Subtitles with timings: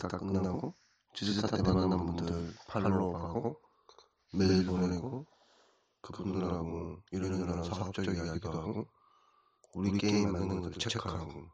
[0.00, 0.74] 지스타 끝나고
[1.14, 3.60] 지스타 때 만난 분들 follow하고
[4.32, 5.26] 메일 보내고
[6.00, 8.86] 그분들하고 이런저런 사업적 이야기도 하고
[9.74, 11.48] 우리 게임 만든 것들 체크하고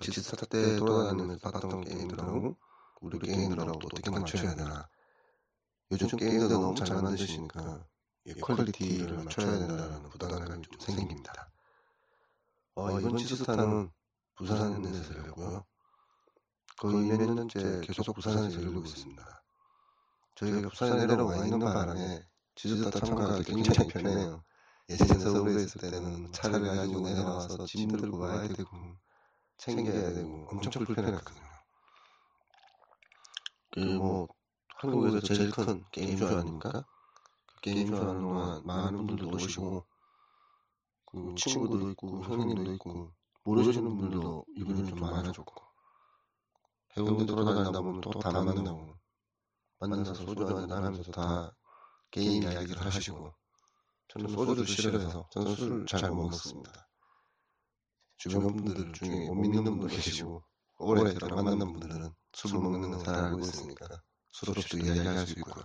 [0.00, 2.56] 지스타 때 돌아다니면서 봤던 게임들하고
[3.00, 4.88] 우리 게임들하고 어떻게 맞춰야 되나
[5.92, 7.86] 요즘 게임들 너무 잘 만드시니까
[8.24, 11.52] 이 quality를 맞춰야 된다는 부담감이 좀 생깁니다.
[12.74, 13.90] 어, 이번 지스타는
[14.34, 15.64] 부산에서 열렸고요.
[16.82, 19.42] 거의 몇 년째 계속 부산에서 열리고 있습니다.
[20.34, 24.42] 저희가 부산에 내려와 있는 바람에 지스타 참가하기 굉장히 편해요.
[24.90, 28.68] 예전에 서울에 있을 때는 차를 가지고 내려와서 짐 들고 와야 되고
[29.58, 31.46] 챙겨야 되고 엄청 불편했거든요.
[33.70, 34.26] 그뭐
[34.78, 36.84] 한국에서 제일 큰 게임쇼 아닙니까?
[37.46, 39.86] 그 게임쇼 하는 동안 많은 분들도 오시고
[41.06, 43.12] 그 친구도 있고 형님도 있고
[43.44, 45.71] 모르시는 분들도 이번에 좀 많아졌고
[46.96, 48.96] 해운대 돌아다니다 보면 또 다 만나고
[49.80, 51.52] 만나서 소주 한잔 하면서 다
[52.10, 53.34] 게임 이야기를 하시고
[54.08, 56.88] 저는 소주를 싫어해서 저는 술을 잘 못 먹습니다.
[58.18, 60.44] 주변 분들 중에 못 믿는 분도 계시고
[60.78, 63.86] 오래 들어 만난 분들은 술을 먹는 건잘 알고 있으니까
[64.30, 65.64] 술 없이도 이야기할 수 있고요.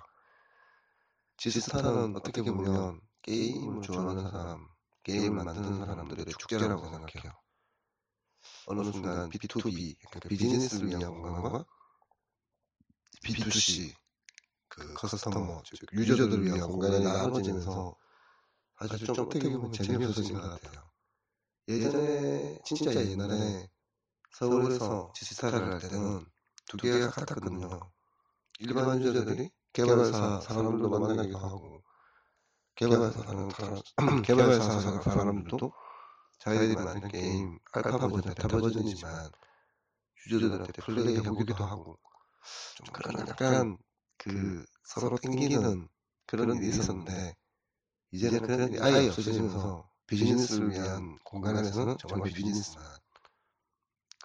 [1.38, 4.68] 지스타는 어떻게 보면 게임을 좋아하는 사람,
[5.04, 7.32] 게임을 만드는 사람들의 축제라고 생각해요.
[8.68, 11.66] 어느 순간 B2B, 그러니까 비즈니스를 위한 공간과
[13.24, 13.94] B2C,
[14.68, 17.96] 그 커스터머, 즉 유저들을 위한 공간이 나눠지면서
[18.78, 20.84] 사실 좀 어떻게 보면 재미없어진 것 같아요.
[21.70, 23.70] 예전에, 진짜 옛날에
[24.32, 26.26] 서울에서 지스타를 할 때는
[26.68, 27.92] 두 개가 같았거든요.
[28.60, 31.84] 일반 유저들이 개발사 사람들도 만나기도 하고
[32.76, 33.50] 개발사 사람,
[34.26, 35.72] 개발사 사람들도
[36.40, 39.32] 자기들이 만든 게임 알파 버전, 베타 버전이지만
[40.28, 41.98] 유저들한테 플레이 해보기도 하고
[42.76, 43.78] 좀 그런 약간
[44.18, 45.88] 그 서로 땡기는
[46.26, 47.36] 그런 일이 있었는데
[48.12, 52.86] 이제는 그런 일이 아예 없어지면서 비즈니스를 위한 공간 에서는 정말 비즈니스만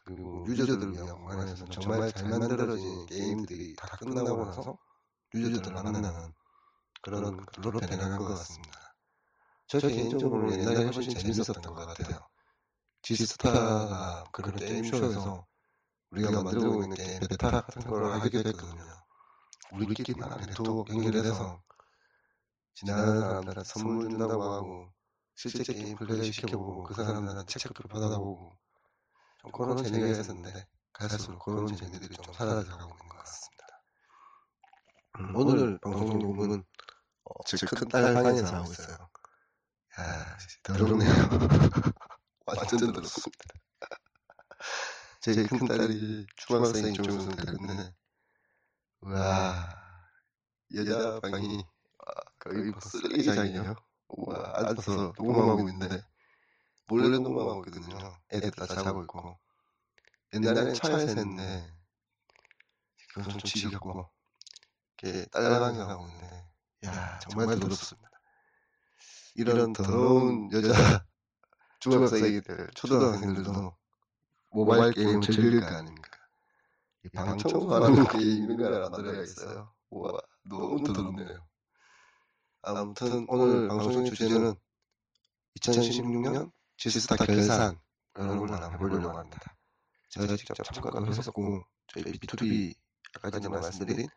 [0.04, 4.78] 그리고 유저들을 위한 공간 에서는 정말 잘 만들어진 게임들이 다 끝나고 나서
[5.34, 6.32] 유저들을 만나는
[7.00, 8.81] 그런 글로 변해간 것 같습니다.
[9.66, 12.18] 저 개인적으로 옛날에 훨씬 재밌었던 것 같아요.
[13.02, 15.46] 지스타가 그런 게임쇼에서
[16.10, 18.84] 우리가 만들고 있는 게임 베타 같은 걸 하게 됐거든요.
[19.72, 21.62] 우리끼리만 네트워크 연결해서
[22.74, 24.92] 지나가는 사람들한테 선물 준다고 하고
[25.34, 28.58] 실제 게임 플레이 시켜보고 그 사람들한테 체크도 받아보고
[29.40, 33.82] 좀 그런 재미가 있었는데 갈수록 그런 재미들이 좀 사라져가고 있는 것 같습니다.
[35.20, 36.64] 음, 오늘 방송 녹음은
[37.24, 39.08] 어, 즉큰 딸 방에서 하고 있어요.
[40.32, 41.10] 야, 더럽네요.
[42.46, 43.44] 완전 더럽습니다.
[45.20, 47.94] 제 큰 딸이 중학생이 중학생 되는데,
[49.02, 49.68] 와,
[50.74, 51.64] 여자 방이
[52.40, 53.74] 거의 뭐 쓰레기장이에요.
[54.08, 56.02] 와, 앉아서 녹음하고 있는데,
[56.86, 58.18] 몰래 녹음하고 있거든요.
[58.32, 59.38] 애들 다 자고 있고.
[60.34, 61.72] 옛날에는 차에서 했는데,
[63.14, 64.10] 그건 좀 지겹고,
[65.02, 66.46] 이렇게 딸방에 하고 있는데,
[66.86, 68.08] 야, 정말 더럽습니다.
[69.34, 71.04] 이런 더러운 여자
[71.80, 73.76] 중학생들, 초등학생들도
[74.50, 76.10] 모바일 게임 즐길 거 아닙니까?
[77.14, 80.12] 방 청소하는 게임을 만들어야 겠어요 와,
[80.44, 81.46] 너무 더럽네요.
[82.62, 84.54] 아무튼 오늘 방송의 주제는
[85.60, 87.78] 2016년 지스타 결산
[88.16, 89.56] 이런 걸 하나 해보려고 합니다.
[90.10, 92.74] 제가 직접 참가를 했었고 저희 B2B
[93.16, 94.08] 아까 전에 말씀드린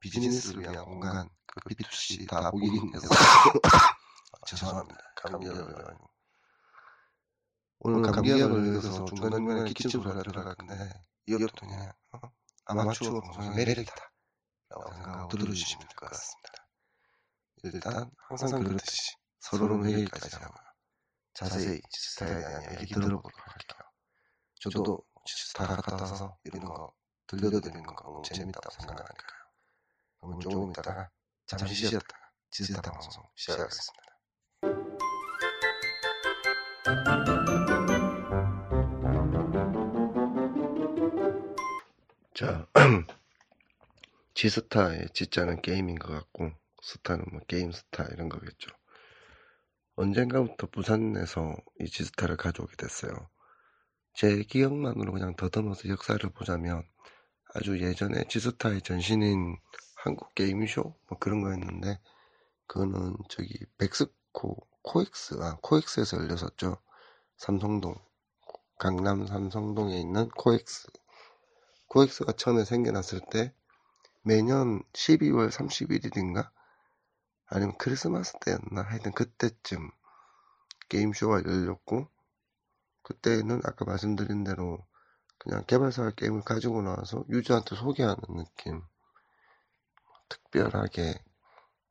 [0.00, 2.50] 비즈니스를 위한 공간 그 B2C 다
[2.94, 3.68] 해서 아,
[4.46, 5.00] 죄송합니다.
[5.16, 6.10] 감기가 걸려가지고
[7.80, 10.90] 오늘 감기가 걸려서 중간중간에 기침 소리가 들어갈 건데
[11.26, 12.20] 이것도 그냥 어?
[12.66, 13.94] 아마추어 방송의 매력이다
[14.70, 16.68] 라고 생각하고 들어주시면 될 것 같습니다.
[17.64, 20.54] 일단 항상 그렇듯이 서로는 회의까지 하고
[21.34, 23.80] 자세히 지스타에 대한 얘기 들어보도록 할게요.
[24.60, 26.92] 저도 지스타 갔다 와서 이런 거
[27.26, 29.40] 들려드리는 거 너무 재밌다고 생각하니까요.
[30.20, 31.08] 그러면 조금 있다가
[31.46, 34.07] 잠시 쉬었다가 지스타 방송 시작하겠습니다.
[42.34, 42.68] 자,
[44.34, 46.52] 지스타의 지자는 게임인 것 같고
[46.82, 48.70] 스타는 뭐 게임 스타 이런 거겠죠.
[49.96, 53.12] 언젠가부터 부산에서 이 지스타를 가져오게 됐어요.
[54.14, 56.84] 제 기억만으로 그냥 더듬어서 역사를 보자면
[57.54, 59.56] 아주 예전에 지스타의 전신인
[59.96, 61.98] 한국 게임쇼 뭐 그런 거였는데
[62.68, 66.78] 그거는 저기 벡스코 코엑스 아 코엑스에서 열렸었죠.
[67.36, 67.94] 삼성동
[68.78, 70.88] 강남 삼성동에 있는 코엑스
[71.88, 73.52] 코엑스가 처음에 생겨났을 때
[74.22, 76.50] 매년 12월 31일인가?
[77.46, 78.82] 아니면 크리스마스 때였나?
[78.82, 79.90] 하여튼 그때쯤
[80.90, 82.08] 게임쇼가 열렸고
[83.02, 84.84] 그때는 아까 말씀드린 대로
[85.38, 88.82] 그냥 개발사가 게임을 가지고 나와서 유저한테 소개하는 느낌
[90.28, 91.14] 특별하게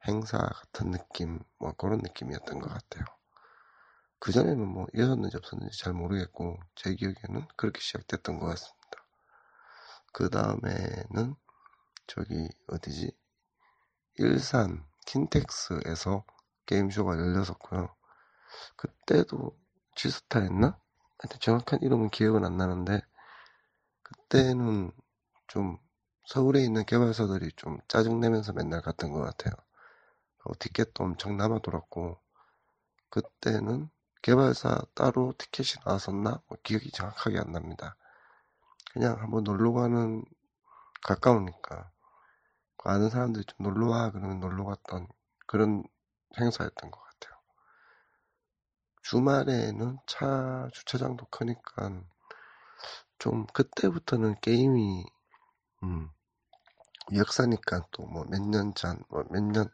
[0.05, 3.05] 행사 같은 느낌 뭐 그런 느낌이었던 것 같아요.
[4.19, 8.77] 그전에는 뭐 있었는지 없었는지 잘 모르겠고 제 기억에는 그렇게 시작됐던 것 같습니다.
[10.11, 11.35] 그 다음에는
[12.07, 13.11] 저기 어디지
[14.15, 16.25] 일산 킨텍스에서
[16.65, 17.95] 게임쇼가 열렸었고요.
[18.75, 19.57] 그때도
[19.95, 20.79] 지스타였나?
[21.19, 23.01] 하여튼 정확한 이름은 기억은 안 나는데
[24.03, 24.91] 그때는
[25.47, 25.77] 좀
[26.25, 29.53] 서울에 있는 개발사들이 좀 짜증내면서 맨날 갔던 것 같아요.
[30.47, 32.17] 어, 티켓도 엄청 남아 돌았고
[33.09, 33.89] 그때는
[34.21, 36.41] 개발사 따로 티켓이 나왔었나?
[36.47, 37.97] 뭐 기억이 정확하게 안 납니다.
[38.93, 40.23] 그냥 한번 놀러 가는
[41.03, 41.91] 가까우니까
[42.85, 45.07] 아는 사람들이 좀 놀러 와 그러면 놀러 갔던
[45.45, 45.83] 그런
[46.39, 47.37] 행사였던 것 같아요.
[49.03, 52.01] 주말에는 차 주차장도 크니까
[53.19, 55.05] 좀 그때부터는 게임이
[55.83, 56.09] 음,
[57.13, 59.69] 역사니까 또 뭐 몇 년 전, 뭐 몇 년,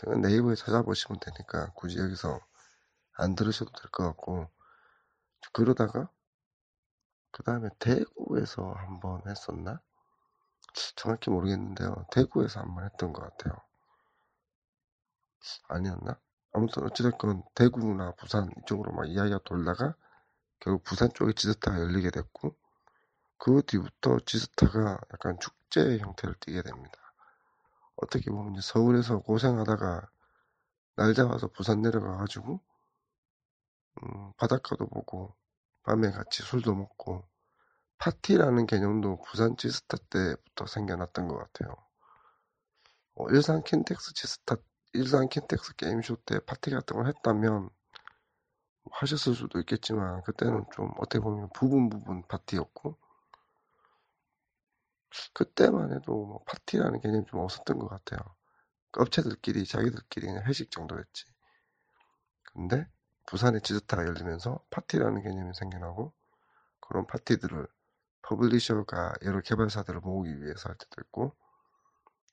[0.00, 2.40] 그건 네이버에 찾아보시면 되니까 굳이 여기서
[3.18, 4.48] 안 들으셔도 될 것 같고,
[5.52, 6.10] 그러다가,
[7.32, 9.80] 그 다음에 대구에서 한번 했었나?
[10.96, 12.06] 정확히 모르겠는데요.
[12.10, 13.56] 대구에서 한번 했던 것 같아요.
[15.68, 16.18] 아니었나?
[16.52, 19.94] 아무튼 어찌됐건 대구나 부산 이쪽으로 막 이야기가 돌다가
[20.60, 22.56] 결국 부산 쪽에 지스타가 열리게 됐고
[23.38, 27.09] 그 뒤부터 지스타가 약간 축제 형태를 띠게 됩니다.
[28.02, 30.08] 어떻게 보면 서울에서 고생하다가
[30.96, 32.60] 날 잡아서 부산 내려가가지고
[34.02, 35.34] 음, 바닷가도 보고
[35.82, 37.28] 밤에 같이 술도 먹고
[37.98, 41.74] 파티라는 개념도 부산 지스타 때부터 생겨났던 것 같아요.
[43.14, 44.56] 어, 일산 킨텍스 지스타
[44.94, 47.68] 일산 킨텍스 게임쇼 때 파티 같은 걸 했다면
[48.92, 52.96] 하셨을 수도 있겠지만 그때는 좀 어떻게 보면 부분 부분 파티였고
[55.34, 58.20] 그때만 해도 뭐 파티라는 개념이 좀 없었던 것 같아요.
[58.98, 61.26] 업체들끼리 자기들끼리 그냥 회식 정도였지.
[62.52, 62.86] 근데
[63.26, 66.12] 부산에 지스타가 열리면서 파티라는 개념이 생겨나고
[66.80, 67.66] 그런 파티들을
[68.22, 71.36] publisher가 여러 개발사들을 모으기 위해서 할 때도 있고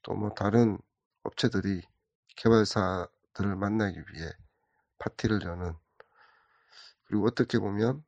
[0.02, 0.80] 또 뭐 다른
[1.24, 1.84] 업체들이
[2.36, 4.32] 개발사들을 만나기 위해
[5.00, 5.76] 파티를 여는
[7.06, 8.04] 그리고 어떻게 보면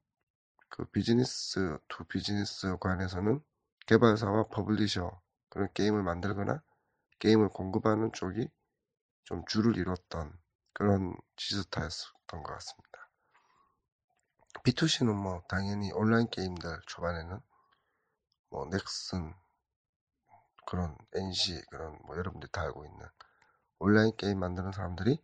[0.69, 3.41] 그 business to business 관에서는
[3.89, 5.19] 개발사와 publisher
[5.49, 6.61] 그런 게임을 만들거나
[7.17, 8.47] 게임을 공급하는 쪽이
[9.23, 10.31] 좀 줄을 이뤘던
[10.73, 13.09] 그런 지스타였던 것 같습니다.
[14.63, 17.39] B2C는 뭐 당연히 온라인 게임들 초반에는
[18.51, 19.33] 뭐 넥슨
[20.67, 23.07] 그런 NC 그런 뭐 여러분들 다 알고 있는
[23.79, 25.19] 온라인 게임 만드는 사람들이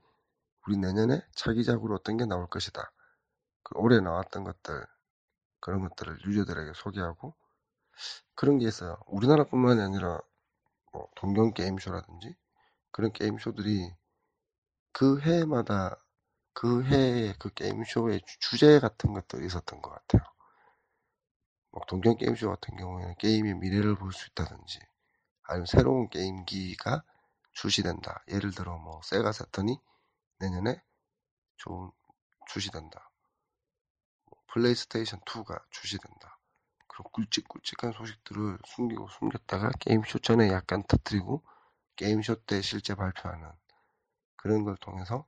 [0.66, 2.92] 우리 내년에 차기작으로 어떤 게 나올 것이다.
[3.62, 4.88] 그 올해 나왔던 것들
[5.60, 7.36] 그런 것들을 유저들에게 소개하고
[8.36, 8.98] 그런 게 있어요.
[9.08, 10.20] 우리나라뿐만이 아니라
[10.94, 12.36] 뭐 동경 게임쇼라든지
[12.92, 13.92] 그런 게임쇼들이
[14.94, 15.98] 그 해마다
[16.54, 20.24] 그 해의 그 게임쇼의 주제 같은 것들이 있었던 것 같아요.
[21.72, 24.80] 뭐 동경 게임쇼 같은 경우에는 게임의 미래를 볼 수 있다든지
[25.44, 27.04] 아니면 새로운 게임기가
[27.54, 28.24] 출시된다.
[28.30, 29.80] 예를 들어 뭐 세가 사턴이
[30.40, 30.82] 내년에
[31.58, 31.92] 좀
[32.48, 33.12] 출시된다.
[34.26, 36.35] 뭐 플레이스테이션 2가 출시된다.
[36.96, 41.44] 그런 굵직굵직한 소식들을 숨기고 숨겼다가 게임쇼 전에 약간 터뜨리고
[41.98, 43.52] 게임쇼 때 실제 발표하는
[44.38, 45.28] 그런 걸 통해서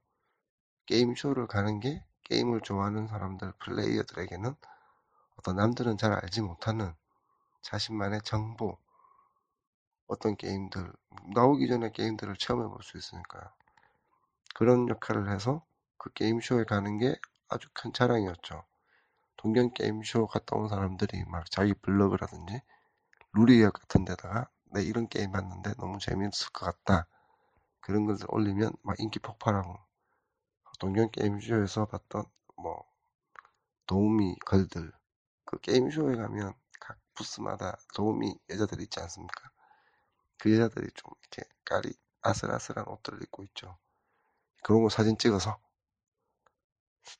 [0.86, 4.56] 게임쇼를 가는 게 게임을 좋아하는 사람들, 플레이어들에게는
[5.38, 6.94] 어떤 남들은 잘 알지 못하는
[7.64, 8.78] 자신만의 정보,
[10.08, 10.92] 어떤 게임들,
[11.34, 13.44] 나오기 전에 게임들을 체험해 볼 수 있으니까요.
[14.56, 15.66] 그런 역할을 해서
[15.98, 17.16] 그 게임쇼에 가는 게
[17.50, 18.64] 아주 큰 자랑이었죠.
[19.38, 22.62] 동경 게임쇼 갔다 온 사람들이 막 자기 블로그라든지
[23.34, 27.08] 루리역 같은 데다가 내 이런 게임 봤는데 너무 재미있을 것 같다.
[27.79, 29.77] 그런 것을 올리면 막 인기 폭발하고
[30.79, 32.25] 동경 게임쇼에서 봤던
[32.58, 32.84] 뭐
[33.86, 34.91] 도우미 걸들
[35.46, 39.50] 그 게임쇼에 가면 각 부스마다 도우미 여자들 있지 않습니까?
[40.38, 43.77] 그 여자들이 좀 이렇게 깔이 아슬아슬한 옷들을 입고 있죠.
[44.63, 45.58] 그런 거 사진 찍어서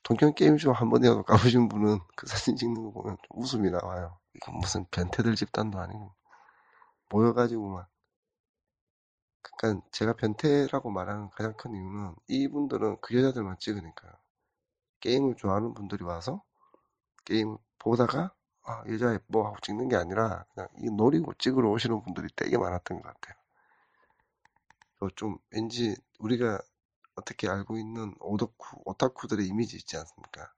[0.02, 4.18] 동경 게임쇼 한 번이라도 가보신 분은 그 사진 찍는 거 보면 좀 웃음이 나와요.
[4.34, 6.14] 이건 무슨 변태들 집단도 아니고
[7.10, 7.86] 모여가지고만.
[9.42, 14.12] 그러니까 제가 변태라고 말하는 가장 큰 이유는 이분들은 그 여자들만 찍으니까요.
[15.00, 16.42] 게임을 좋아하는 분들이 와서
[17.24, 22.28] 게임을 보다가 아, 여자 예뻐 하고 찍는 게 아니라 그냥 이 노리고 찍으러 오시는 분들이
[22.36, 23.38] 되게 많았던 것 같아요.
[25.16, 26.60] 좀 왠지 우리가
[27.18, 30.52] 어떻게 알고 있는 오덕후, 오타쿠들의 이미지 있지 않습니까?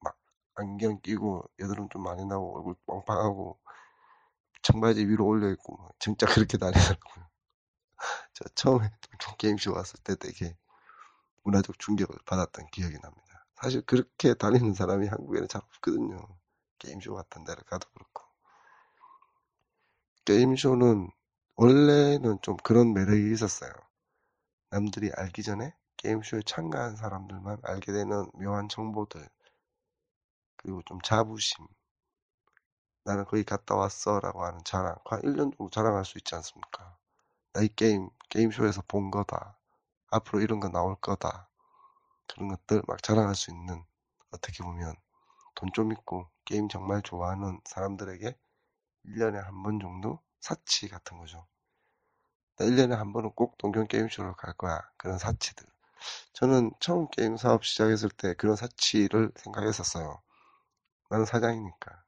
[0.00, 0.16] 막
[0.54, 3.58] 안경 끼고 여드름 좀 많이 나고 얼굴 빵빵하고
[4.62, 7.28] 청바지 위로 올려 있고 진짜 그렇게 다니더라고요.
[8.32, 8.90] 저 처음에
[9.38, 10.56] 게임쇼 왔을 때 되게
[11.42, 13.46] 문화적 충격을 받았던 기억이 납니다.
[13.56, 16.20] 사실 그렇게 다니는 사람이 한국에는 잘 없거든요.
[16.78, 18.24] 게임쇼 같은 데를 가도 그렇고.
[20.24, 21.10] 게임쇼는
[21.56, 23.72] 원래는 좀 그런 매력이 있었어요.
[24.70, 29.28] 남들이 알기 전에 게임쇼에 참가한 사람들만 알게 되는 묘한 정보들,
[30.56, 31.66] 그리고 좀 자부심,
[33.04, 36.96] 나는 거기 갔다 왔어 라고 하는 자랑, 한 1년 정도 자랑할 수 있지 않습니까?
[37.54, 39.58] 나 이 게임, 게임쇼에서 본 거다.
[40.10, 41.48] 앞으로 이런 거 나올 거다.
[42.28, 43.84] 그런 것들 막 자랑할 수 있는,
[44.32, 44.94] 어떻게 보면
[45.56, 48.36] 돈 좀 있고 게임 정말 좋아하는 사람들에게
[49.04, 51.46] 1년에 한 번 정도 사치 같은 거죠.
[52.56, 54.80] 나 1년에 한 번은 꼭 동경 게임쇼로 갈 거야.
[54.96, 55.66] 그런 사치들.
[56.32, 60.20] 저는 처음 게임 사업 시작했을 때 그런 사치를 생각했었어요.
[61.10, 62.04] 나는 사장이니까.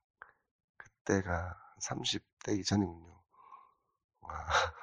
[0.78, 3.20] 그때가 30대기 전이군요.
[4.22, 4.46] 와.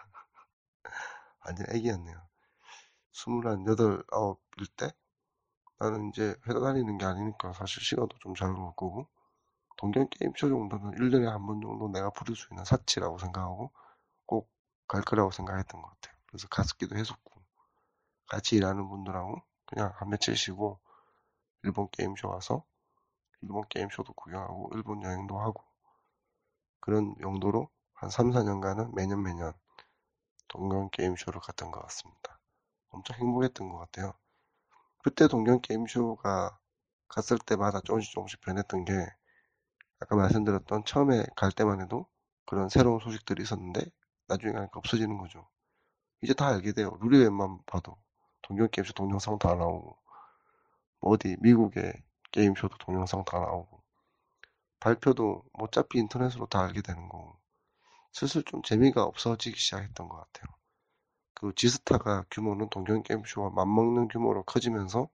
[1.46, 2.28] 완전 애기였네요.
[3.14, 4.92] 28, 9일 때
[5.80, 9.08] 나는 이제 회사 다니는 게 아니니까 사실 시간도 좀 자유로울 거고
[9.78, 13.72] 동경 게임쇼 정도는 1년에 한 번 정도 내가 부를 수 있는 사치라고 생각하고
[14.28, 14.50] 꼭
[14.90, 16.18] 갈 거라고 생각했던 것 같아요.
[16.28, 17.37] 그래서 갔기도 했었고
[18.28, 20.80] 같이 일하는 분들하고 그냥 한 며칠 쉬고
[21.64, 22.64] 일본 게임쇼 와서
[23.42, 25.64] 일본 게임쇼도 구경하고 일본 여행도 하고
[26.80, 29.54] 그런 용도로 한 3, 4년간은 매년 매년
[30.48, 32.40] 동경 게임쇼를 갔던 것 같습니다.
[32.90, 34.14] 엄청 행복했던 것 같아요.
[35.04, 36.58] 그때 동경 게임쇼가
[37.08, 38.94] 갔을 때마다 조금씩 조금씩 변했던 게
[40.00, 42.08] 아까 말씀드렸던 처음에 갈 때만 해도
[42.46, 43.82] 그런 새로운 소식들이 있었는데
[44.28, 45.48] 나중에 가니까 없어지는 거죠.
[46.22, 46.98] 이제 다 알게 돼요.
[47.02, 47.98] 루리웹만 봐도
[48.48, 49.98] 동경 게임쇼 동영상 다 나오고
[51.00, 52.02] 뭐 어디 미국의
[52.32, 53.84] 게임쇼도 동영상 다 나오고
[54.80, 57.38] 발표도 뭐 어차피 인터넷으로 다 알게 되는 거고
[58.14, 60.56] 슬슬 좀 재미가 없어지기 시작했던 것 같아요.
[61.34, 65.10] 그 지스타가 규모는 동경 게임쇼와 맞먹는 규모로 커지면서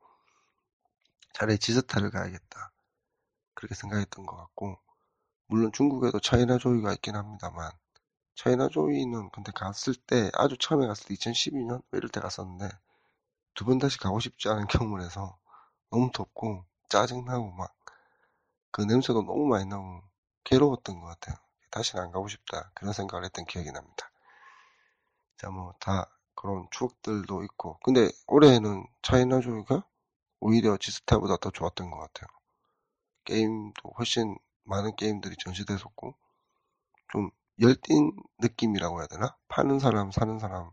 [1.33, 2.71] 차라리 지스타를 가야겠다.
[3.55, 4.77] 그렇게 생각했던 것 같고
[5.47, 7.71] 물론 중국에도 차이나 조이가 있긴 합니다만
[8.35, 12.69] 차이나 조이는 근데 갔을 때 아주 처음에 갔을 때 2012년 이럴 때 갔었는데
[13.55, 15.37] 두 번 다시 가고 싶지 않은 경험을해서
[15.91, 17.73] 너무 덥고 짜증나고 막
[18.71, 20.01] 그 냄새도 너무 많이 나고
[20.43, 21.35] 괴로웠던 것 같아요.
[21.71, 24.11] 다시는 안 가고 싶다 그런 생각을 했던 기억이 납니다.
[25.37, 29.83] 자 뭐 다 그런 추억들도 있고 근데 올해는 차이나 조이가
[30.39, 32.27] 오히려 지스타보다 더 좋았던 것 같아요.
[33.25, 36.15] 게임도 훨씬 많은 게임들이 전시됐었고
[37.11, 37.31] 좀
[37.61, 39.35] 열띤 느낌이라고 해야 되나?
[39.47, 40.71] 파는 사람, 사는 사람,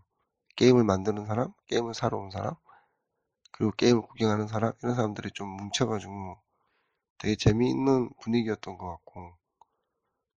[0.57, 2.55] 게임을 만드는 사람, 게임을 사러 온 사람,
[3.61, 6.41] 그리고 게임을 구경하는 사람 이런 사람들이 좀 뭉쳐가지고
[7.19, 9.37] 되게 재미있는 분위기였던 것 같고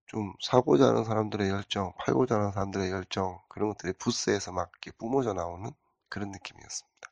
[0.08, 5.34] 좀 사고자 하는 사람들의 열정, 팔고자 하는 사람들의 열정 그런 것들이 부스에서 막 이렇게 뿜어져
[5.34, 5.70] 나오는
[6.10, 7.12] 그런 느낌이었습니다.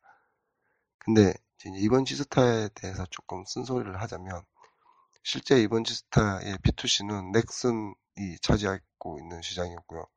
[0.98, 1.36] 근데
[1.76, 4.42] 이번 지스타에 대해서 조금 쓴소리를 하자면
[5.22, 10.08] 실제 이번 지스타의 B2C는 넥슨이 차지하고 있는 시장이었고요.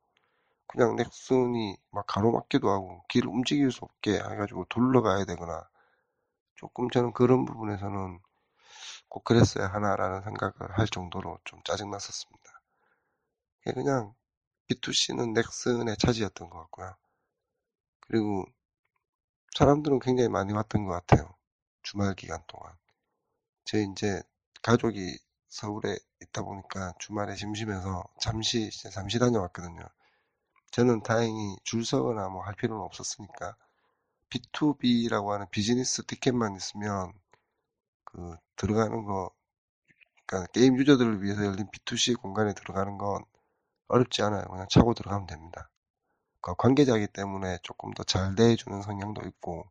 [0.65, 5.71] 그냥 넥슨이 막 가로막기도 하고 길을 움직일 수 없게 해가지고 돌러가야 되거나
[6.63, 8.21] 조금 저는 그런 부분에서는
[9.09, 12.61] 꼭 그랬어야 하나라는 생각을 할 정도로 좀 짜증났었습니다.
[13.73, 14.13] 그냥
[14.69, 16.95] B2C는 넥슨의 차지였던 것 같고요.
[18.01, 18.45] 그리고
[19.55, 21.33] 사람들은 굉장히 많이 왔던 것 같아요.
[21.81, 22.73] 주말 기간 동안.
[23.65, 24.21] 제 이제
[24.63, 25.17] 가족이
[25.49, 29.83] 서울에 있다 보니까 주말에 심심해서 잠시 잠시 다녀왔거든요.
[30.71, 33.55] 저는 다행히 줄 서거나 뭐 할 필요는 없었으니까
[34.33, 37.13] B2B라고 하는 비즈니스 티켓만 있으면
[38.05, 39.31] 그 들어가는 거
[40.27, 43.23] 그러니까 게임 유저들을 위해서 열린 B2C 공간에 들어가는 건
[43.89, 44.45] 어렵지 않아요.
[44.45, 45.69] 그냥 차고 들어가면 됩니다.
[46.41, 49.65] 그러니까 관계자이기 때문에 조금 더 잘 대해주는 성향도 있고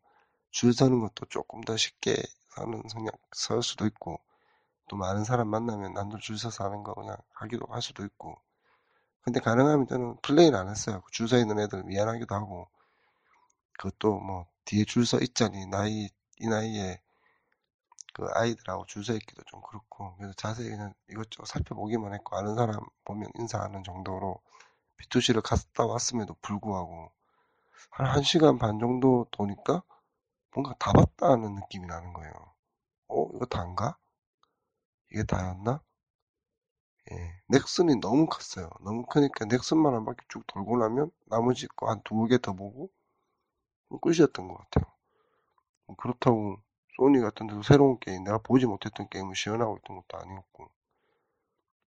[0.53, 2.17] 줄 서는 것도 조금 더 쉽게
[2.57, 4.21] 서는 성향 설 수도 있고
[4.89, 8.37] 또 많은 사람 만나면 남들 줄 서서 하는 거 그냥 하기도 할 수도 있고
[9.23, 11.03] 근데 가능하면 저는 플레이는 안 했어요.
[11.13, 12.69] 줄 서 있는 애들 미안하기도 하고
[13.83, 16.09] 그것도 뭐 뒤에 줄 서 있자니 나이
[16.39, 17.01] 이 나이에
[18.15, 22.77] 그 아이들하고 줄 서 있기도 좀 그렇고 그래서 자세히 그냥 이것저것 살펴보기만 했고 아는 사람
[23.05, 24.41] 보면 인사하는 정도로
[24.97, 27.11] B2C를 갔다 왔음에도 불구하고
[27.91, 29.83] 한 1시간 반 정도 도니까
[30.55, 32.33] 뭔가 다 봤다는 느낌이 나는 거예요.
[33.09, 33.27] 어?
[33.35, 33.99] 이거 다인가?
[35.13, 35.81] 이게 다였나?
[37.13, 37.41] 예.
[37.49, 38.69] 넥슨이 너무 컸어요.
[38.81, 42.91] 너무 크니까 넥슨만 한 바퀴 쭉 돌고 나면 나머지 거 한 두 개 더 보고
[43.99, 44.93] 끝이었던 것 같아요.
[45.97, 46.61] 그렇다고
[46.97, 50.71] 소니 같은 데서 새로운 게임, 내가 보지 못했던 게임을 시연하고 있던 것도 아니었고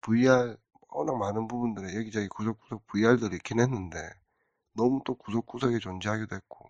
[0.02, 0.58] VR
[0.90, 3.98] 워낙 많은 부분들에 여기저기 구석구석 VR들이 있긴 했는데
[4.74, 6.70] 너무 또 구석구석에 존재하기도 했고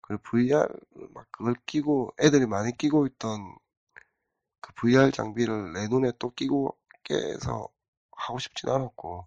[0.00, 0.68] 그리고 VR
[1.14, 3.56] 막 그걸 끼고 애들이 많이 끼고 있던
[4.60, 7.68] 그 VR 장비를 내 눈에 또 끼고 깨서
[8.12, 9.26] 하고 싶진 않았고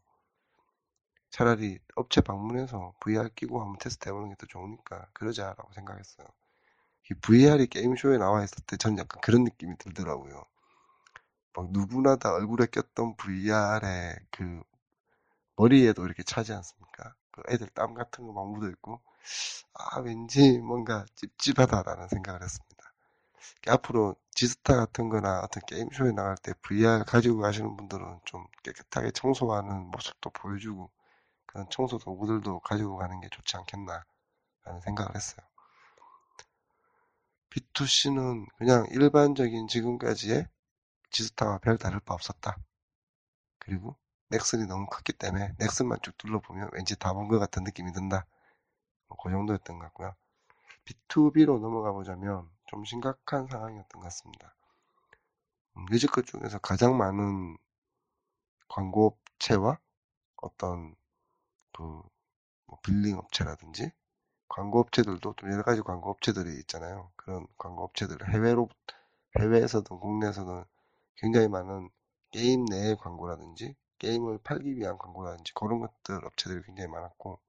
[1.32, 6.28] 차라리 업체 방문해서 VR 끼고 한번 테스트 해보는 게 더 좋으니까 그러자라고 생각했어요.
[7.12, 10.46] 이 VR이 게임쇼에 나와 있을 때전 약간 그런 느낌이 들더라고요.
[11.56, 14.62] 막 누구나 다 얼굴에 꼈던 VR의 그
[15.58, 17.16] 머리에도 이렇게 차지 않습니까?
[17.32, 19.02] 그 애들 땀 같은 거 막 묻어 있고
[19.74, 22.94] 아 왠지 뭔가 찝찝하다라는 생각을 했습니다.
[23.70, 29.92] 앞으로 지스타 같은 거나 어떤 게임쇼에 나갈 때 VR 가지고 가시는 분들은 좀 깨끗하게 청소하는
[29.92, 30.92] 모습도 보여주고
[31.50, 34.06] 그런 청소 도구들도 가지고 가는 게 좋지 않겠나
[34.66, 35.46] 라는 생각을 했어요.
[37.50, 40.48] B2C는 그냥 일반적인 지금까지의
[41.12, 42.58] 지스타와 별 다를 바 없었다.
[43.60, 43.96] 그리고
[44.30, 48.26] 넥슨이 너무 컸기 때문에 넥슨만 쭉 둘러보면 왠지 다 본 것 같은 느낌이 든다.
[49.24, 50.16] 그 정도였던 것 같고요.
[50.86, 54.56] B2B로 넘어가 보자면 좀 심각한 상황이었던 것 같습니다.
[55.78, 57.58] 음, 뮤지컬 중에서 가장 많은
[58.70, 59.80] 광고업체와
[60.38, 60.96] 어떤
[61.80, 62.20] 그
[62.68, 63.92] 뭐 billing 업체라든지
[64.50, 67.12] 광고 업체들도 좀 여러 가지 광고 업체들이 있잖아요.
[67.16, 68.70] 그런 광고 업체들 해외로
[69.40, 70.66] 해외에서든 국내에서든
[71.18, 71.90] 굉장히 많은
[72.32, 77.40] 게임 내의 광고라든지 게임을 팔기 위한 광고라든지 그런 것들 업체들이 굉장히 많았고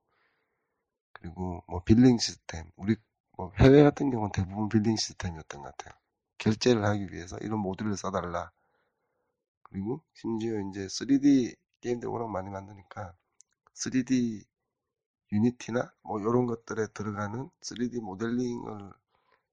[1.12, 2.97] 그리고 뭐 billing 시스템 우리
[3.36, 5.99] 뭐 해외 같은 경우는 대부분 billing 시스템이었던 것 같아요.
[6.38, 8.50] 결제를 하기 위해서 이런 모듈을 써달라.
[9.62, 13.14] 그리고 심지어 이제 3D 게임들 워낙 많이 만드니까
[13.80, 14.45] 3D
[15.32, 18.93] Unity나 뭐 이런 것들에 들어가는 3D 모델링을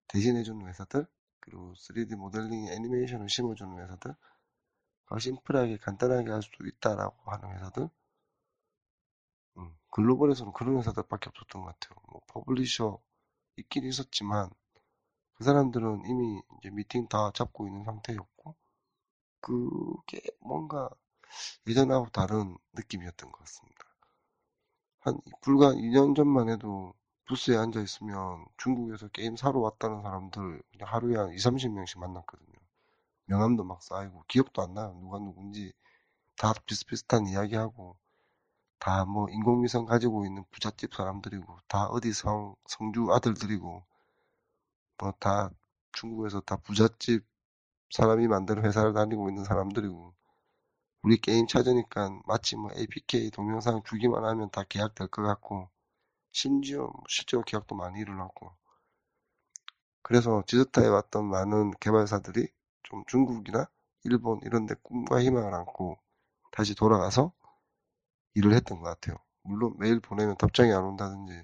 [0.10, 1.08] 대신해주는 회사들
[1.42, 4.16] 그리고 3D 모델링 애니메이션을 심어주는 회사들
[5.20, 7.90] 심플하게 간단하게 할 수 있다라고 하는 회사들
[9.58, 12.00] 음, 글로벌에서는 그런 회사들밖에 없었던 것 같아요.
[12.12, 12.98] 뭐 publisher
[13.58, 14.50] 있긴 있었지만
[15.36, 18.56] 그 사람들은 이미 이제 미팅 다 잡고 있는 상태였고
[19.42, 20.90] 그게 뭔가
[21.68, 23.87] 예전하고 다른 느낌이었던 것 같습니다.
[25.08, 26.94] 한 불과 2년 전만 해도
[27.26, 32.54] 부스에 앉아 있으면 중국에서 게임 사러 왔다는 사람들 하루에 한 2, 30명씩 만났거든요.
[33.28, 34.98] 명함도 막 쌓이고 기억도 안 나요.
[35.02, 35.74] 누가 누군지
[36.38, 37.98] 다 비슷비슷한 이야기하고
[38.80, 43.84] 다 뭐 인공위성 가지고 있는 부잣집 사람들이고 다 어디 성 성주 아들들이고
[45.00, 45.50] 뭐 다
[45.92, 47.26] 중국에서 다 부잣집
[47.92, 50.14] 사람이 만든 회사를 다니고 있는 사람들이고
[51.08, 55.70] 우리 게임 찾으니까 마치 뭐 APK 동영상 주기만 하면 다 계약될 것 같고
[56.34, 58.52] 심지어 뭐 실제로 계약도 많이 일어났고
[60.02, 62.50] 그래서 지스타에 왔던 많은 개발사들이
[62.84, 63.70] 좀 중국이나
[64.04, 65.98] 일본 이런 데 꿈과 희망을 안고
[66.52, 67.32] 다시 돌아가서
[68.34, 69.16] 일을 했던 것 같아요.
[69.44, 71.42] 물론 메일 보내면 답장이 안 온다든지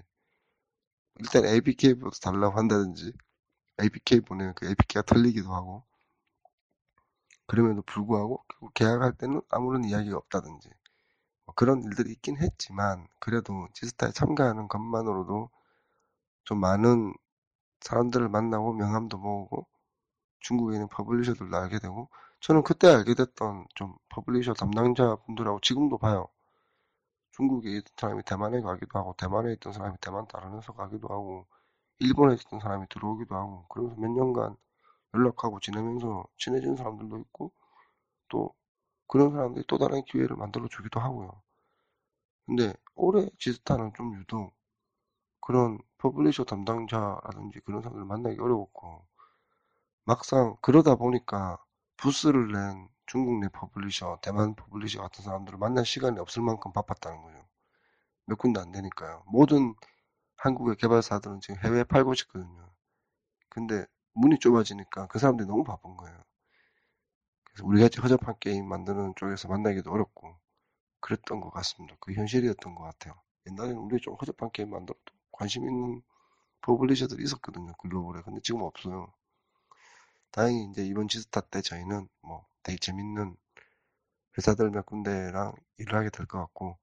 [1.20, 3.14] 일단 APK부터 달라고 한다든지
[3.82, 5.86] APK 보내면 그 APK가 틀리기도 하고
[7.46, 10.70] 그럼에도 불구하고 계약할 때는 아무런 이야기가 없다든지
[11.46, 15.50] 뭐 그런 일들이 있긴 했지만 그래도 지스타에 참가하는 것만으로도
[16.44, 17.14] 좀 많은
[17.80, 19.66] 사람들을 만나고 명함도 모으고
[20.40, 22.08] 중국에 있는 publisher들도 알게 되고
[22.40, 26.28] 저는 그때 알게 됐던 좀 publisher 담당자 분들하고 지금도 봐요.
[27.32, 31.46] 중국에 있던 사람이 대만에 가기도 하고 대만에 있던 사람이 대만 다른 회사 가기도 하고
[31.98, 34.56] 일본에 있던 사람이 들어오기도 하고 그러면서 몇 년간
[35.14, 37.52] 연락하고 지내면서 친해진 사람들도 있고
[38.28, 38.54] 또
[39.08, 41.42] 그런 사람들이 또 다른 기회를 만들어 주기도 하고요.
[42.46, 44.54] 근데 올해 지스타는 좀 유독
[45.40, 49.06] 그런 publisher 담당자라든지 그런 사람들을 만나기 어려웠고
[50.04, 51.58] 막상 그러다 보니까
[51.96, 57.46] 부스를 낸 중국 내 publisher, 대만 publisher 같은 사람들을 만날 시간이 없을 만큼 바빴다는 거죠.
[58.26, 59.22] 몇 군데 안 되니까요.
[59.26, 59.74] 모든
[60.36, 62.70] 한국의 개발사들은 지금 해외에 팔고 싶거든요.
[63.48, 66.18] 근데 문이 좁아지니까 그 사람들이 너무 바쁜 거예요.
[67.44, 70.36] 그래서 우리 같이 허접한 게임 만드는 쪽에서 만나기도 어렵고
[71.00, 71.96] 그랬던 것 같습니다.
[72.00, 73.14] 그 현실이었던 것 같아요.
[73.48, 76.02] 옛날에는 우리 좀 허접한 게임 만들어도 관심 있는
[76.62, 77.74] publisher들이 있었거든요.
[77.78, 78.22] 글로벌에.
[78.22, 79.12] 근데 지금 없어요.
[80.32, 83.36] 다행히 이제 이번 지스타 때 저희는 뭐 되게 재밌는
[84.36, 86.76] 회사들 몇 군데랑 일을 하게 될 것 같고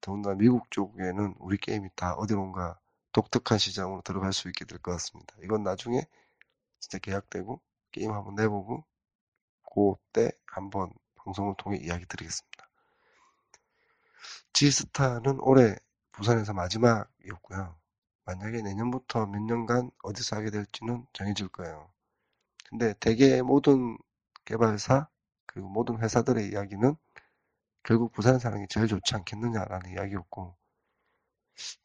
[0.00, 2.78] 더군다나 미국 쪽에는 우리 게임이 다 어디론가
[3.12, 5.34] 독특한 시장으로 들어갈 수 있게 될 것 같습니다.
[5.44, 6.02] 이건 나중에
[6.88, 8.84] 진짜 계약되고 게임 한번 내보고
[9.74, 12.68] 그때 한번 방송을 통해 이야기 드리겠습니다.
[14.52, 15.76] 지스타는 올해
[16.12, 17.76] 부산에서 마지막이었고요.
[18.24, 21.90] 만약에 내년부터 몇 년간 어디서 하게 될지는 정해질 거예요.
[22.68, 23.98] 근데 대개 모든
[24.44, 25.08] 개발사
[25.46, 26.96] 그리고 모든 회사들의 이야기는
[27.82, 30.56] 결국 부산에서 하는 게 제일 좋지 않겠느냐라는 이야기였고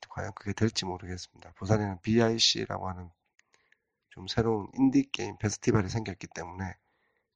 [0.09, 1.53] 과연 그게 될지 모르겠습니다.
[1.53, 3.09] 부산에는 BIC라고 하는
[4.11, 6.75] 좀 새로운 인디 게임 페스티벌이 생겼기 때문에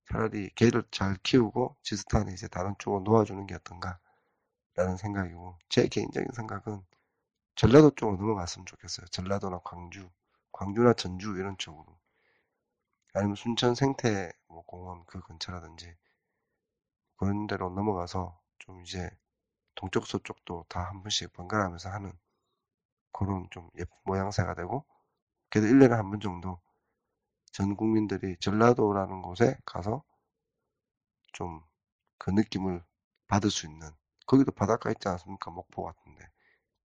[0.10, 4.00] 차라리 개를 잘 키우고 지스타는 이제 다른 쪽으로 놓아주는 게 어떤가
[4.76, 6.84] 라는 생각이고 제 개인적인 생각은
[7.56, 9.08] 전라도 쪽으로 넘어갔으면 좋겠어요.
[9.08, 10.10] 전라도나 광주,
[10.54, 11.98] 광주나 전주 이런 쪽으로
[13.16, 15.96] 아니면 순천 생태 뭐 공원 그 근처라든지
[17.18, 19.10] 그런 데로 넘어가서 좀 이제
[19.76, 22.12] 동쪽 서쪽도 다 한 번씩 번갈아가면서 하는
[23.12, 24.86] 그런 좀 예쁜 모양새가 되고
[25.50, 26.62] 그래도 1년에 한 번 정도
[27.56, 30.04] 전 국민들이 전라도라는 곳에 가서
[31.34, 31.62] 좀
[32.18, 32.84] 그 느낌을
[33.28, 33.90] 받을 수 있는
[34.26, 35.52] 거기도 바닷가 있지 않습니까?
[35.52, 36.28] 목포 같은데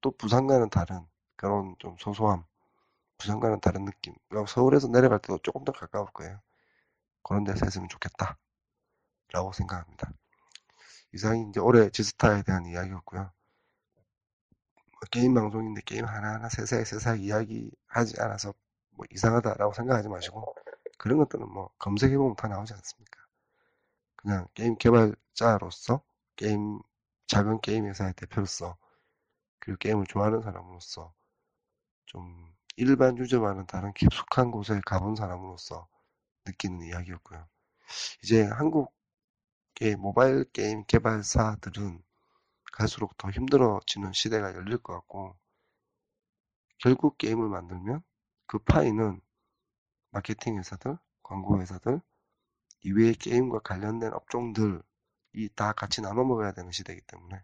[0.00, 1.06] 또 부산과는 다른
[1.36, 2.44] 그런 좀 소소함
[3.18, 4.14] 부산과는 다른 느낌
[4.48, 6.40] 서울에서 내려갈 때도 조금 더 가까울 거예요.
[7.22, 8.38] 그런 데서 했으면 좋겠다
[9.32, 10.12] 라고 생각합니다.
[11.12, 13.20] 이상이 이제 올해 지스타에 대한 이야기였고요.
[13.22, 18.52] 뭐 게임 방송인데 게임 하나하나 세세하게 세세하게 이야기하지 않아서
[18.90, 20.54] 뭐 이상하다라고 생각하지 마시고
[21.00, 23.20] 그런 것들은 뭐 검색해보면 다 나오지 않습니까?
[24.16, 26.02] 그냥 게임 개발자로서
[26.36, 26.78] 게임
[27.26, 28.76] 작은 게임 회사의 대표로서
[29.60, 31.14] 그리고 게임을 좋아하는 사람으로서
[32.04, 35.88] 좀 일반 유저와는 다른 깊숙한 곳에 가본 사람으로서
[36.44, 37.48] 느끼는 이야기였고요.
[38.22, 42.02] 이제 한국의 모바일 게임 개발사들은
[42.74, 45.34] 갈수록 더 힘들어지는 시대가 열릴 것 같고
[46.76, 48.02] 결국 게임을 만들면
[48.46, 49.22] 그 파이는
[50.12, 52.00] 마케팅 회사들, 광고 회사들,
[52.82, 54.80] 이외의 게임과 관련된 업종들이
[55.56, 57.42] 다 같이 나눠 먹어야 되는 시대이기 때문에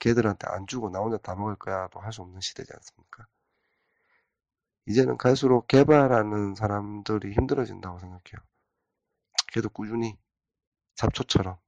[0.00, 3.26] 걔들한테 안 주고 나 혼자 다 먹을 거야도 할 수 없는 시대지 않습니까?
[4.86, 8.46] 이제는 갈수록 개발하는 사람들이 힘들어진다고 생각해요.
[9.52, 10.18] 그래도 꾸준히
[10.96, 11.58] 잡초처럼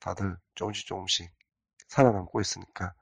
[0.00, 1.32] 다들 조금씩 조금씩
[1.88, 2.94] 살아남고 있으니까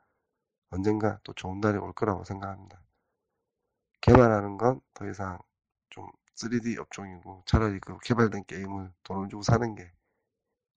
[0.71, 2.83] 언젠가 또 좋은 날이 올 거라고 생각합니다.
[4.01, 5.39] 개발하는 건 더 이상
[5.91, 9.91] 좀 3D 업종이고 차라리 그 개발된 게임을 돈을 주고 사는 게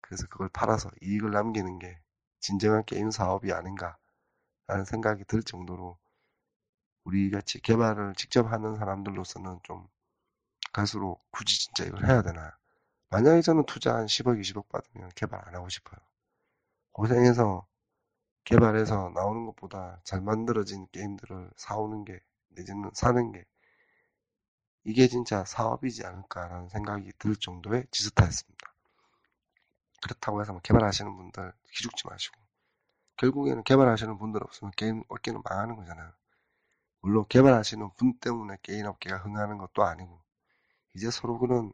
[0.01, 2.01] 그래서 그걸 팔아서 이익을 남기는 게
[2.41, 3.99] 진정한 게임 사업이 아닌가
[4.67, 5.99] 라는 생각이 들 정도로
[7.05, 9.87] 우리 같이 개발을 직접 하는 사람들로서는 좀
[10.73, 12.57] 갈수록 굳이 진짜 이걸 해야 되나.
[13.11, 16.01] 만약에 저는 투자 한 10억 20억 받으면 개발 안 하고 싶어요.
[16.93, 17.67] 고생해서
[18.45, 23.45] 개발해서 나오는 것보다 잘 만들어진 게임들을 사오는 게 내지는 사는 게
[24.85, 28.75] 이게 진짜 사업이지 않을까라는 생각이 들 정도의 지스타였습니다.
[30.03, 32.37] 그렇다고 해서 뭐 개발하시는 분들 기죽지 마시고
[33.19, 36.13] 결국에는 개발하시는 분들 없으면 게임 업계는 망하는 거잖아요.
[37.03, 40.23] 물론 개발하시는 분 때문에 게임 업계가 흥하는 것도 아니고
[40.95, 41.73] 이제 서로 그런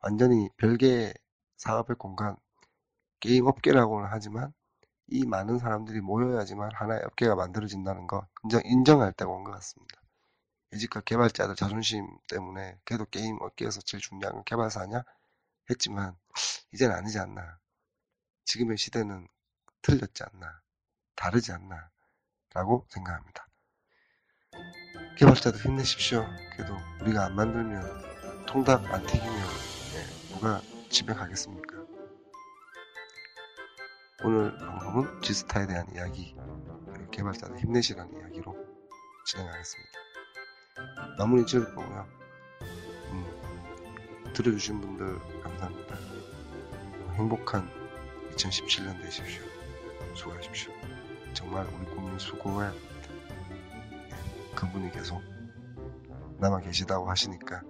[0.00, 1.14] 완전히 별개의
[1.56, 2.36] 사업의 공간
[3.20, 4.52] 게임 업계라고는 하지만
[5.08, 10.00] 이 많은 사람들이 모여야지만 하나의 업계가 만들어진다는 거 인정, 인정할 때가 온 것 같습니다.
[10.76, 15.02] 여지껏 개발자들 자존심 때문에 그래도 게임 업계에서 제일 중요한 건 개발사냐
[15.70, 16.16] 했지만
[16.72, 17.58] 이젠 아니지 않나.
[18.44, 19.26] 지금의 시대는
[19.82, 20.60] 틀렸지 않나.
[21.16, 21.90] 다르지 않나.
[22.52, 23.48] 라고 생각합니다.
[25.18, 26.26] 개발자들 힘내십시오.
[26.52, 30.60] 그래도 우리가 안 만들면 통닭 안 튀기면 네, 누가
[30.90, 31.76] 집에 가겠습니까?
[34.24, 36.34] 오늘 방송은 지스타에 대한 이야기,
[37.12, 38.54] 개발자들 힘내시라는 이야기로
[39.26, 40.05] 진행하겠습니다.
[41.18, 42.06] 마무리 지을 거고요.
[43.10, 45.96] 음, 들어주신 분들 감사합니다.
[47.14, 47.68] 행복한
[48.32, 49.42] 2017년 되십시오.
[50.14, 50.72] 수고하십시오.
[51.32, 52.70] 정말 우리 국민 수고해.
[52.70, 55.22] 네, 그분이 계속
[56.38, 57.62] 남아 계시다고 하시니까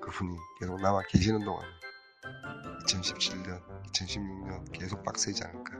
[0.00, 1.64] 그분이 계속 남아 계시는 동안
[2.86, 5.78] 2017년, 2016년 계속 빡세지 않을까.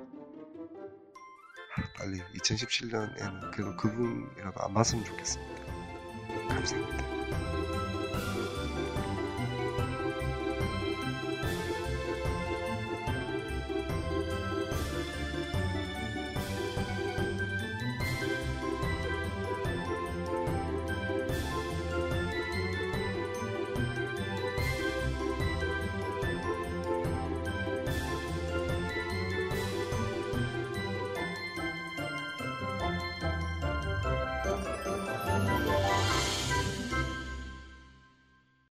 [1.96, 5.69] 빨리 2017년에는 그래도 그분이라도 안 봤으면 좋겠습니다.
[6.50, 6.86] absent